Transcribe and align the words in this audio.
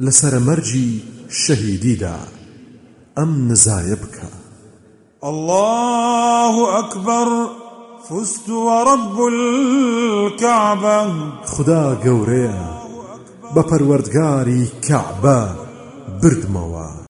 لسر 0.00 0.38
مرجي 0.38 1.00
شهيدي 1.30 1.94
دا 1.94 2.16
أم 3.18 3.48
نزايبك 3.48 4.22
الله 5.24 6.78
أكبر 6.78 7.50
فزت 8.08 8.48
ورب 8.48 9.20
الكعبة. 9.32 11.12
خدا 11.44 11.94
قوريا 11.94 12.78
بپروردگاری 13.56 14.70
کعبه 14.86 14.86
کەعبە 14.86 15.40
بردمەوە. 16.22 16.98